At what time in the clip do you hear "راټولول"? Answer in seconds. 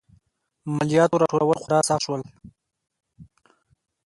1.21-1.57